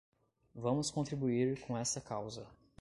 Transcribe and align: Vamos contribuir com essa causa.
Vamos 0.55 0.89
contribuir 0.89 1.61
com 1.67 1.77
essa 1.77 2.01
causa. 2.01 2.47